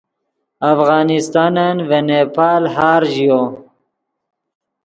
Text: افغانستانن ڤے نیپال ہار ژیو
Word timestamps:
افغانستانن 0.73 1.75
ڤے 1.87 1.99
نیپال 2.07 2.63
ہار 2.75 3.01
ژیو 3.13 3.41